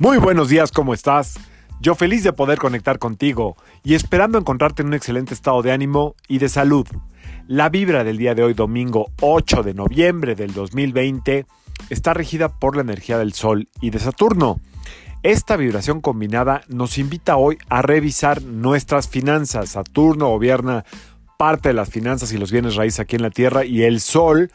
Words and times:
Muy 0.00 0.18
buenos 0.18 0.48
días, 0.48 0.70
¿cómo 0.70 0.94
estás? 0.94 1.40
Yo 1.80 1.96
feliz 1.96 2.22
de 2.22 2.32
poder 2.32 2.58
conectar 2.58 3.00
contigo 3.00 3.56
y 3.82 3.94
esperando 3.94 4.38
encontrarte 4.38 4.82
en 4.82 4.88
un 4.88 4.94
excelente 4.94 5.34
estado 5.34 5.60
de 5.60 5.72
ánimo 5.72 6.14
y 6.28 6.38
de 6.38 6.48
salud. 6.48 6.86
La 7.48 7.68
vibra 7.68 8.04
del 8.04 8.16
día 8.16 8.36
de 8.36 8.44
hoy, 8.44 8.54
domingo 8.54 9.10
8 9.20 9.64
de 9.64 9.74
noviembre 9.74 10.36
del 10.36 10.54
2020, 10.54 11.46
está 11.90 12.14
regida 12.14 12.48
por 12.48 12.76
la 12.76 12.82
energía 12.82 13.18
del 13.18 13.32
Sol 13.32 13.70
y 13.80 13.90
de 13.90 13.98
Saturno. 13.98 14.60
Esta 15.24 15.56
vibración 15.56 16.00
combinada 16.00 16.62
nos 16.68 16.96
invita 16.96 17.36
hoy 17.36 17.58
a 17.68 17.82
revisar 17.82 18.40
nuestras 18.42 19.08
finanzas. 19.08 19.70
Saturno 19.70 20.28
gobierna 20.28 20.84
parte 21.38 21.68
de 21.68 21.74
las 21.74 21.88
finanzas 21.88 22.32
y 22.32 22.36
los 22.36 22.50
bienes 22.50 22.74
raíces 22.74 22.98
aquí 22.98 23.14
en 23.14 23.22
la 23.22 23.30
Tierra 23.30 23.64
y 23.64 23.84
el 23.84 24.00
Sol 24.00 24.50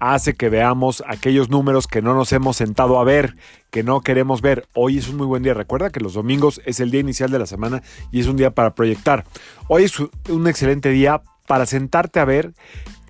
hace 0.00 0.34
que 0.34 0.50
veamos 0.50 1.02
aquellos 1.08 1.48
números 1.48 1.86
que 1.86 2.02
no 2.02 2.14
nos 2.14 2.30
hemos 2.34 2.58
sentado 2.58 3.00
a 3.00 3.04
ver, 3.04 3.36
que 3.70 3.82
no 3.82 4.02
queremos 4.02 4.42
ver. 4.42 4.68
Hoy 4.74 4.98
es 4.98 5.08
un 5.08 5.16
muy 5.16 5.26
buen 5.26 5.42
día. 5.42 5.54
Recuerda 5.54 5.88
que 5.88 6.00
los 6.00 6.12
domingos 6.12 6.60
es 6.66 6.78
el 6.78 6.90
día 6.90 7.00
inicial 7.00 7.30
de 7.30 7.38
la 7.38 7.46
semana 7.46 7.82
y 8.12 8.20
es 8.20 8.26
un 8.26 8.36
día 8.36 8.50
para 8.50 8.74
proyectar. 8.74 9.24
Hoy 9.68 9.84
es 9.84 9.98
un 9.98 10.46
excelente 10.46 10.90
día 10.90 11.22
para 11.46 11.64
sentarte 11.64 12.20
a 12.20 12.26
ver 12.26 12.52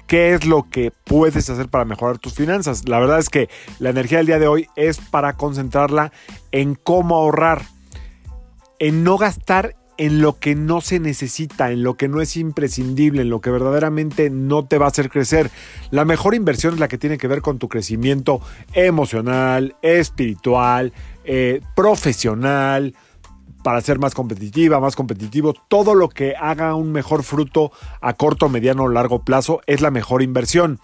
qué 0.07 0.35
es 0.35 0.47
lo 0.47 0.71
que 0.71 0.93
puedes 0.93 1.51
hacer 1.51 1.69
para 1.69 1.85
mejorar 1.85 2.19
tus 2.19 2.35
finanzas. 2.35 2.89
La 2.89 3.01
verdad 3.01 3.19
es 3.19 3.29
que 3.29 3.49
la 3.81 3.91
energía 3.91 4.19
del 4.19 4.29
día 4.29 4.39
de 4.39 4.47
hoy 4.47 4.69
es 4.77 4.99
para 4.99 5.33
concentrarla 5.33 6.13
en 6.53 6.77
cómo 6.77 7.17
ahorrar, 7.17 7.63
en 8.79 9.03
no 9.03 9.19
gastar 9.19 9.75
en 9.99 10.21
lo 10.21 10.39
que 10.39 10.55
no 10.55 10.81
se 10.81 11.01
necesita, 11.01 11.71
en 11.71 11.83
lo 11.83 11.97
que 11.97 12.09
no 12.09 12.21
es 12.21 12.37
imprescindible, 12.37 13.23
en 13.23 13.31
lo 13.31 13.41
que 13.41 13.51
verdaderamente 13.51 14.31
no 14.31 14.65
te 14.65 14.79
va 14.79 14.87
a 14.87 14.89
hacer 14.89 15.11
crecer. 15.11 15.51
La 15.91 16.05
mejor 16.05 16.35
inversión 16.35 16.75
es 16.75 16.81
la 16.81 16.89
que 16.89 16.99
tiene 16.99 17.19
que 17.19 17.29
ver 17.29 17.43
con 17.43 17.59
tu 17.59 17.69
crecimiento 17.69 18.41
emocional, 18.73 19.77
espiritual, 19.83 20.93
eh, 21.25 21.61
profesional, 21.75 22.95
para 23.63 23.81
ser 23.81 23.99
más 23.99 24.15
competitiva, 24.15 24.79
más 24.79 24.95
competitivo. 24.95 25.53
Todo 25.67 25.95
lo 25.97 26.09
que 26.09 26.35
haga 26.37 26.77
un 26.77 26.93
mejor 26.93 27.25
fruto 27.25 27.73
a 28.01 28.13
corto, 28.13 28.49
mediano 28.49 28.85
o 28.85 28.89
largo 28.89 29.25
plazo 29.25 29.61
es 29.67 29.81
la 29.81 29.91
mejor 29.91 30.23
inversión. 30.23 30.79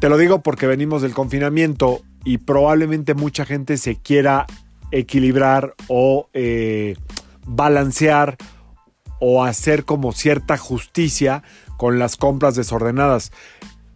Te 0.00 0.08
lo 0.08 0.18
digo 0.18 0.42
porque 0.42 0.66
venimos 0.66 1.02
del 1.02 1.14
confinamiento 1.14 2.00
y 2.24 2.38
probablemente 2.38 3.14
mucha 3.14 3.44
gente 3.44 3.76
se 3.76 3.96
quiera 3.96 4.46
equilibrar 4.90 5.74
o... 5.88 6.28
Eh, 6.32 6.96
balancear 7.46 8.36
o 9.20 9.44
hacer 9.44 9.84
como 9.84 10.12
cierta 10.12 10.56
justicia 10.56 11.42
con 11.76 11.98
las 11.98 12.16
compras 12.16 12.54
desordenadas. 12.54 13.32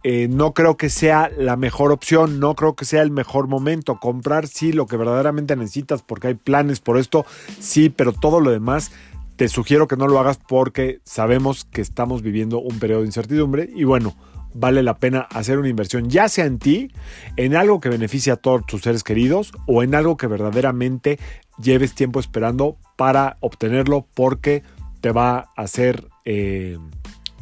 Eh, 0.02 0.28
no 0.30 0.54
creo 0.54 0.78
que 0.78 0.88
sea 0.88 1.30
la 1.36 1.56
mejor 1.56 1.92
opción, 1.92 2.40
no 2.40 2.54
creo 2.54 2.74
que 2.74 2.86
sea 2.86 3.02
el 3.02 3.10
mejor 3.10 3.48
momento. 3.48 3.98
Comprar 4.00 4.46
sí 4.48 4.72
lo 4.72 4.86
que 4.86 4.96
verdaderamente 4.96 5.56
necesitas 5.56 6.02
porque 6.02 6.28
hay 6.28 6.34
planes 6.34 6.80
por 6.80 6.96
esto, 6.96 7.26
sí, 7.58 7.90
pero 7.90 8.12
todo 8.12 8.40
lo 8.40 8.50
demás 8.50 8.92
te 9.36 9.48
sugiero 9.48 9.88
que 9.88 9.96
no 9.96 10.06
lo 10.06 10.18
hagas 10.18 10.38
porque 10.38 11.00
sabemos 11.04 11.64
que 11.64 11.80
estamos 11.80 12.22
viviendo 12.22 12.60
un 12.60 12.78
periodo 12.78 13.00
de 13.00 13.06
incertidumbre 13.06 13.70
y 13.74 13.84
bueno, 13.84 14.14
vale 14.52 14.82
la 14.82 14.98
pena 14.98 15.20
hacer 15.20 15.58
una 15.58 15.68
inversión, 15.68 16.10
ya 16.10 16.28
sea 16.28 16.44
en 16.44 16.58
ti, 16.58 16.92
en 17.36 17.56
algo 17.56 17.80
que 17.80 17.88
beneficie 17.88 18.32
a 18.32 18.36
todos 18.36 18.66
tus 18.66 18.82
seres 18.82 19.02
queridos 19.02 19.52
o 19.66 19.82
en 19.82 19.94
algo 19.94 20.16
que 20.16 20.26
verdaderamente 20.26 21.18
lleves 21.58 21.94
tiempo 21.94 22.20
esperando 22.20 22.76
para 23.00 23.38
obtenerlo 23.40 24.06
porque 24.12 24.62
te 25.00 25.10
va 25.10 25.48
a 25.56 25.62
hacer 25.62 26.06
eh, 26.26 26.76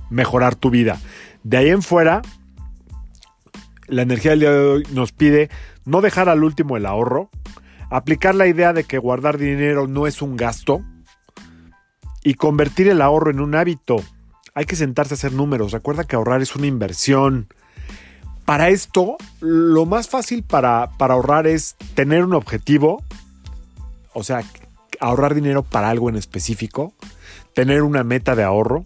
mejorar 0.09 0.55
tu 0.55 0.71
vida. 0.71 1.01
De 1.43 1.57
ahí 1.57 1.71
en 1.71 1.83
fuera, 1.83 2.23
la 3.89 4.03
energía 4.03 4.31
del 4.31 4.39
día 4.39 4.53
de 4.53 4.61
hoy 4.61 4.87
nos 4.93 5.11
pide 5.11 5.51
no 5.85 6.01
dejar 6.01 6.29
al 6.29 6.45
último 6.45 6.77
el 6.77 6.87
ahorro, 6.87 7.29
aplicar 7.91 8.37
la 8.37 8.47
idea 8.47 8.73
de 8.73 8.85
que 8.85 8.99
guardar 8.99 9.37
dinero 9.37 9.89
no 9.89 10.07
es 10.07 10.23
un 10.23 10.37
gasto 10.37 10.85
y 12.23 12.35
convertir 12.35 12.87
el 12.87 13.03
ahorro 13.03 13.33
en 13.33 13.41
un 13.41 13.57
hábito 13.57 13.97
hay 14.55 14.65
que 14.65 14.77
sentarse 14.77 15.15
a 15.15 15.17
hacer 15.17 15.33
números. 15.33 15.73
Recuerda 15.73 16.05
que 16.05 16.15
ahorrar 16.15 16.41
es 16.41 16.55
una 16.55 16.69
inversión. 16.69 17.49
Para 18.45 18.69
esto, 18.69 19.17
lo 19.41 19.87
más 19.87 20.09
fácil 20.09 20.45
para, 20.45 20.91
para 20.99 21.15
ahorrar 21.15 21.49
es 21.49 21.75
tener 21.97 22.23
un 22.23 22.35
objetivo, 22.35 23.03
o 24.15 24.23
sea, 24.23 24.45
ahorrar 25.01 25.35
dinero 25.35 25.63
para 25.63 25.91
algo 25.91 26.09
en 26.09 26.17
específico, 26.17 26.93
tener 27.55 27.83
una 27.83 28.05
meta 28.05 28.35
de 28.35 28.45
ahorro, 28.45 28.85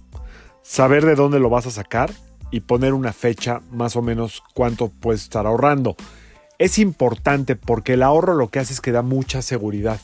saber 0.62 1.04
de 1.04 1.14
dónde 1.14 1.40
lo 1.40 1.50
vas 1.50 1.66
a 1.66 1.70
sacar 1.70 2.12
y 2.50 2.60
poner 2.60 2.94
una 2.94 3.12
fecha 3.12 3.60
más 3.70 3.96
o 3.96 4.02
menos 4.02 4.42
cuánto 4.54 4.88
puedes 4.88 5.22
estar 5.22 5.46
ahorrando. 5.46 5.96
Es 6.58 6.78
importante 6.78 7.56
porque 7.56 7.94
el 7.94 8.02
ahorro 8.02 8.34
lo 8.34 8.48
que 8.48 8.60
hace 8.60 8.72
es 8.72 8.80
que 8.80 8.92
da 8.92 9.02
mucha 9.02 9.42
seguridad 9.42 10.00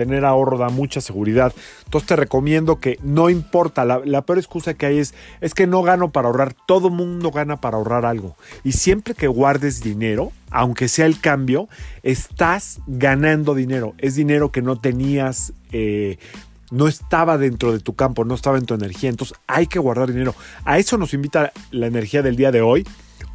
tener 0.00 0.24
ahorro 0.24 0.56
da 0.56 0.70
mucha 0.70 1.02
seguridad. 1.02 1.52
Entonces 1.84 2.08
te 2.08 2.16
recomiendo 2.16 2.80
que 2.80 2.98
no 3.02 3.28
importa, 3.28 3.84
la, 3.84 4.22
peor 4.22 4.38
excusa 4.38 4.72
que 4.72 4.86
hay 4.86 4.98
es, 4.98 5.12
es 5.42 5.52
que 5.52 5.66
no 5.66 5.82
gano 5.82 6.10
para 6.10 6.28
ahorrar, 6.28 6.54
todo 6.66 6.88
mundo 6.88 7.30
gana 7.30 7.60
para 7.60 7.76
ahorrar 7.76 8.06
algo. 8.06 8.34
Y 8.64 8.72
siempre 8.72 9.12
que 9.12 9.26
guardes 9.26 9.82
dinero, 9.82 10.32
aunque 10.50 10.88
sea 10.88 11.04
el 11.04 11.20
cambio, 11.20 11.68
estás 12.02 12.80
ganando 12.86 13.54
dinero. 13.54 13.92
Es 13.98 14.14
dinero 14.14 14.50
que 14.50 14.62
no 14.62 14.76
tenías... 14.80 15.52
Eh, 15.70 16.16
no 16.70 16.86
estaba 16.86 17.36
dentro 17.36 17.72
de 17.72 17.80
tu 17.80 17.96
campo, 17.96 18.24
no 18.24 18.36
estaba 18.36 18.56
en 18.56 18.64
tu 18.64 18.74
energía. 18.74 19.10
Entonces 19.10 19.36
hay 19.48 19.66
que 19.66 19.80
guardar 19.80 20.08
dinero. 20.08 20.34
A 20.64 20.78
eso 20.78 20.96
nos 20.96 21.12
invita 21.12 21.52
la 21.72 21.88
energía 21.88 22.22
del 22.22 22.36
día 22.36 22.52
de 22.52 22.62
hoy. 22.62 22.86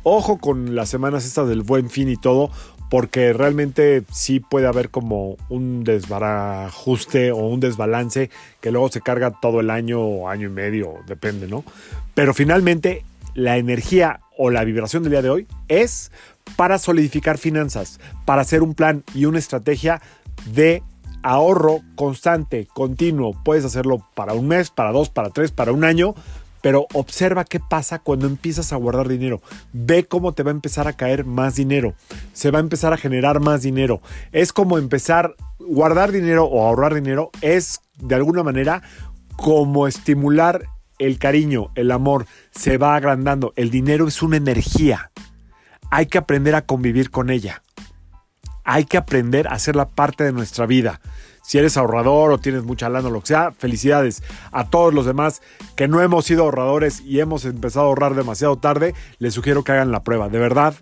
Ojo 0.03 0.38
con 0.38 0.74
las 0.74 0.88
semanas 0.88 1.26
estas 1.26 1.47
del 1.50 1.62
buen 1.62 1.90
fin 1.90 2.09
y 2.09 2.16
todo, 2.16 2.50
porque 2.90 3.34
realmente 3.34 4.03
sí 4.12 4.40
puede 4.40 4.68
haber 4.68 4.90
como 4.90 5.38
un 5.50 5.84
desbarajuste 5.84 7.31
o 7.31 7.38
un 7.38 7.59
desbalance 7.59 8.29
que 8.62 8.72
luego 8.72 8.90
se 8.90 9.01
carga 9.01 9.31
todo 9.31 9.59
el 9.59 9.69
año 9.69 10.01
o 10.01 10.29
año 10.29 10.47
y 10.47 10.51
medio, 10.51 10.96
depende, 11.07 11.47
¿no? 11.47 11.63
Pero 12.13 12.34
finalmente 12.34 13.03
la 13.34 13.57
energía 13.57 14.22
o 14.38 14.50
la 14.50 14.63
vibración 14.63 15.03
del 15.03 15.12
día 15.12 15.22
de 15.22 15.29
hoy 15.29 15.47
es 15.68 16.12
para 16.56 16.78
solidificar 16.78 17.38
finanzas, 17.38 18.00
para 18.25 18.41
hacer 18.41 18.62
un 18.62 18.75
plan 18.75 19.03
y 19.13 19.25
una 19.25 19.40
estrategia 19.40 20.02
de 20.46 20.84
ahorro 21.23 21.81
constante, 21.96 22.67
continuo. 22.72 23.35
Puedes 23.44 23.66
hacerlo 23.66 24.06
para 24.13 24.34
un 24.34 24.47
mes, 24.47 24.69
para 24.69 24.91
dos, 24.91 25.09
para 25.09 25.31
tres, 25.31 25.52
para 25.52 25.72
un 25.72 25.84
año, 25.84 26.13
pero 26.66 26.88
observa 26.94 27.46
qué 27.46 27.59
pasa 27.59 28.00
cuando 28.00 28.26
empiezas 28.26 28.74
a 28.74 28.76
guardar 28.76 29.08
dinero. 29.08 29.40
Ve 29.72 30.06
cómo 30.06 30.34
te 30.34 30.42
va 30.42 30.50
a 30.50 30.52
empezar 30.52 30.88
a 30.88 30.94
caer 30.94 31.24
más 31.24 31.53
dinero. 31.53 31.94
Se 32.34 32.50
va 32.50 32.58
a 32.58 32.62
empezar 32.62 32.92
a 32.92 32.98
generar 32.98 33.40
más 33.40 33.62
dinero. 33.62 34.02
Es 34.31 34.52
como 34.52 34.80
empezar, 34.80 35.36
guardar 35.59 36.12
dinero 36.12 36.46
o 36.46 36.66
ahorrar 36.66 36.96
dinero 36.96 37.30
es 37.42 37.81
de 38.00 38.16
alguna 38.16 38.42
manera 38.42 38.81
como 39.36 39.86
estimular 39.86 40.66
el 40.98 41.20
cariño, 41.20 41.70
el 41.76 41.92
amor. 41.92 42.26
Se 42.50 42.80
va 42.80 42.96
agrandando. 42.96 43.53
El 43.58 43.70
dinero 43.70 44.08
es 44.08 44.24
una 44.24 44.38
energía. 44.38 45.12
Hay 45.92 46.08
que 46.08 46.18
aprender 46.18 46.56
a 46.56 46.66
convivir 46.66 47.12
con 47.12 47.30
ella. 47.30 47.62
Hay 48.64 48.86
que 48.86 48.97
aprender 48.97 49.47
a 49.50 49.52
hacerla 49.52 49.90
parte 49.90 50.24
de 50.24 50.32
nuestra 50.32 50.66
vida. 50.66 51.00
Si 51.45 51.59
eres 51.59 51.78
ahorrador 51.78 52.31
o 52.31 52.39
tienes 52.39 52.63
mucha 52.63 52.89
lana 52.89 53.09
o 53.09 53.11
lo 53.11 53.22
que 53.22 53.28
sea, 53.28 53.51
felicidades. 53.51 54.23
A 54.51 54.67
todos 54.67 54.95
los 54.95 55.06
demás 55.06 55.44
que 55.75 55.88
no 55.88 56.01
hemos 56.01 56.25
sido 56.25 56.44
ahorradores 56.44 57.01
y 57.01 57.19
hemos 57.19 57.45
empezado 57.45 57.85
a 57.85 57.89
ahorrar 57.89 58.16
demasiado 58.16 58.57
tarde, 58.57 58.95
les 59.19 59.35
sugiero 59.35 59.63
que 59.63 59.72
hagan 59.72 59.91
la 59.91 60.01
prueba. 60.01 60.28
De 60.28 60.39
verdad, 60.39 60.73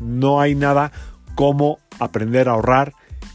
no 0.00 0.40
hay 0.40 0.56
nada 0.56 0.90
como 1.36 1.78
aprender 2.00 2.48
a 2.48 2.52
ahorrar 2.52 2.92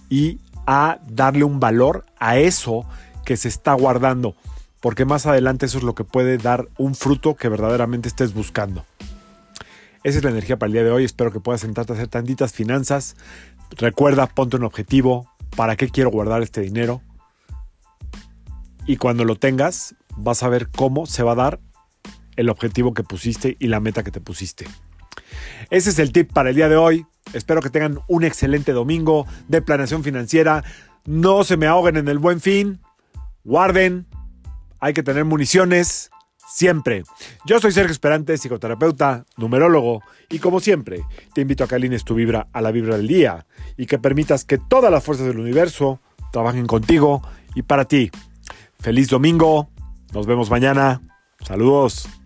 y 0.09 0.39
a 0.67 0.99
darle 1.07 1.45
un 1.45 1.61
valor 1.61 2.05
a 2.19 2.37
eso 2.37 2.85
que 3.23 3.37
se 3.37 3.47
está 3.47 3.73
guardando, 3.73 4.35
porque 4.81 5.05
más 5.05 5.27
adelante 5.27 5.65
eso 5.65 5.77
es 5.77 5.85
lo 5.85 5.95
que 5.95 6.03
puede 6.03 6.37
dar 6.37 6.67
un 6.77 6.93
fruto 6.93 7.35
que 7.35 7.47
verdaderamente 7.47 8.09
estés 8.09 8.33
buscando. 8.33 8.83
Esa 10.03 10.17
es 10.17 10.23
la 10.25 10.31
energía 10.31 10.59
para 10.59 10.67
el 10.67 10.73
día 10.73 10.83
de 10.83 10.91
hoy. 10.91 11.05
Espero 11.05 11.31
que 11.31 11.39
puedas 11.39 11.61
sentarte 11.61 11.93
a 11.93 11.95
hacer 11.95 12.09
tantitas 12.09 12.51
finanzas. 12.51 13.15
Recuerda, 13.77 14.27
ponte 14.27 14.57
un 14.57 14.63
objetivo, 14.65 15.28
¿para 15.59 15.75
qué 15.75 15.89
quiero 15.89 16.09
guardar 16.09 16.41
este 16.41 16.61
dinero? 16.61 17.01
Y 18.85 18.95
cuando 18.95 19.25
lo 19.25 19.35
tengas, 19.35 19.93
vas 20.15 20.41
a 20.41 20.47
ver 20.47 20.69
cómo 20.69 21.05
se 21.05 21.21
va 21.21 21.33
a 21.33 21.35
dar 21.35 21.59
el 22.37 22.47
objetivo 22.47 22.93
que 22.93 23.03
pusiste 23.03 23.57
y 23.59 23.67
la 23.67 23.81
meta 23.81 24.01
que 24.01 24.11
te 24.11 24.21
pusiste. 24.21 24.65
Ese 25.69 25.89
es 25.89 25.99
el 25.99 26.13
tip 26.13 26.31
para 26.31 26.51
el 26.51 26.55
día 26.55 26.69
de 26.69 26.77
hoy. 26.77 27.05
Espero 27.33 27.61
que 27.61 27.69
tengan 27.69 27.99
un 28.07 28.23
excelente 28.23 28.71
domingo 28.71 29.27
de 29.49 29.61
planeación 29.61 30.01
financiera. 30.01 30.63
No 31.03 31.43
se 31.43 31.57
me 31.57 31.67
ahoguen 31.67 31.97
en 31.97 32.07
el 32.07 32.19
buen 32.19 32.39
fin. 32.39 32.79
Guarden. 33.43 34.07
Hay 34.79 34.93
que 34.93 35.03
tener 35.03 35.25
municiones 35.25 36.09
siempre. 36.49 37.03
Yo 37.45 37.59
soy 37.59 37.71
Sergio 37.71 37.91
Esperante, 37.91 38.37
psicoterapeuta, 38.37 39.25
numerólogo, 39.37 40.01
y 40.29 40.39
como 40.39 40.59
siempre, 40.59 41.03
te 41.33 41.41
invito 41.41 41.63
a 41.63 41.67
que 41.67 41.75
alines 41.75 42.03
tu 42.03 42.15
vibra 42.15 42.47
a 42.51 42.61
la 42.61 42.71
vibra 42.71 42.97
del 42.97 43.07
día 43.07 43.45
y 43.77 43.85
que 43.85 43.99
permitas 43.99 44.45
que 44.45 44.57
todas 44.57 44.91
las 44.91 45.03
fuerzas 45.03 45.27
del 45.27 45.39
universo 45.39 45.99
trabajen 46.31 46.67
contigo 46.67 47.21
y 47.55 47.61
para 47.61 47.85
ti. 47.85 48.11
Feliz 48.79 49.09
domingo, 49.09 49.69
nos 50.13 50.25
vemos 50.25 50.49
mañana. 50.49 51.01
Saludos. 51.41 52.18